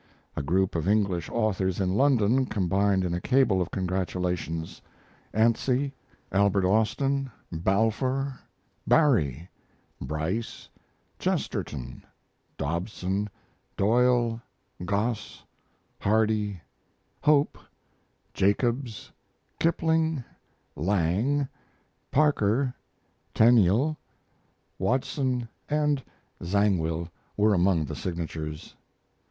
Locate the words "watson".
24.79-25.47